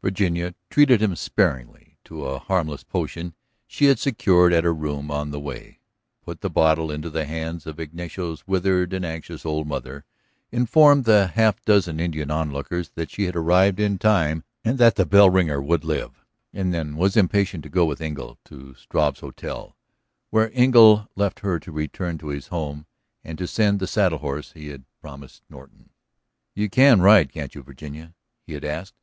Virginia 0.00 0.54
treated 0.70 1.02
him 1.02 1.16
sparingly 1.16 1.98
to 2.04 2.24
a 2.24 2.38
harmless 2.38 2.84
potion 2.84 3.34
she 3.66 3.86
had 3.86 3.98
secured 3.98 4.52
at 4.52 4.62
her 4.62 4.72
room 4.72 5.10
on 5.10 5.32
the 5.32 5.40
way, 5.40 5.80
put 6.24 6.40
the 6.40 6.48
bottle 6.48 6.88
into 6.88 7.10
the 7.10 7.24
hands 7.24 7.66
of 7.66 7.80
Ignacio's 7.80 8.46
withered 8.46 8.92
and 8.92 9.04
anxious 9.04 9.44
old 9.44 9.66
mother, 9.66 10.04
informed 10.52 11.04
the 11.04 11.26
half 11.34 11.60
dozen 11.64 11.98
Indian 11.98 12.30
onlookers 12.30 12.90
that 12.90 13.10
she 13.10 13.24
had 13.24 13.34
arrived 13.34 13.80
in 13.80 13.98
time 13.98 14.44
and 14.64 14.78
that 14.78 14.94
the 14.94 15.04
bell 15.04 15.28
ringer 15.28 15.60
would 15.60 15.82
live, 15.82 16.24
and 16.52 16.72
then 16.72 16.94
was 16.94 17.16
impatient 17.16 17.64
to 17.64 17.68
go 17.68 17.84
with 17.84 18.00
Engle 18.00 18.38
to 18.44 18.74
Struve's 18.76 19.18
hotel. 19.18 19.76
Here 20.30 20.48
Engle 20.54 21.08
left 21.16 21.40
her 21.40 21.58
to 21.58 21.72
return 21.72 22.18
to 22.18 22.28
his 22.28 22.46
home 22.46 22.86
and 23.24 23.36
to 23.36 23.48
send 23.48 23.80
the 23.80 23.88
saddle 23.88 24.18
horse 24.18 24.52
he 24.52 24.68
had 24.68 24.84
promised 25.00 25.42
Norton. 25.50 25.90
"You 26.54 26.70
can 26.70 27.02
ride, 27.02 27.32
can't 27.32 27.52
you, 27.56 27.64
Virginia?" 27.64 28.14
he 28.44 28.52
had 28.52 28.64
asked. 28.64 28.94